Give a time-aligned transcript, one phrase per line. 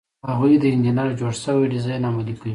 [0.29, 2.49] هغوی د انجینر جوړ شوی ډیزاین عملي کوي.